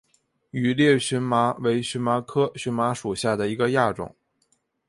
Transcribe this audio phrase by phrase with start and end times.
[0.49, 4.15] 羽裂荨麻为荨麻科荨麻属下的一个亚种。